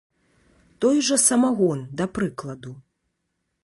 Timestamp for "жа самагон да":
1.09-2.11